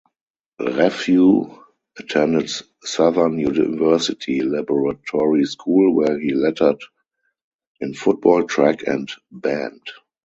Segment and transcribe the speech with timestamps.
[0.59, 1.63] Raphew
[1.95, 2.49] attended
[2.83, 6.81] Southern University Laboratory School where he lettered
[7.81, 9.83] in Football, Track and Band.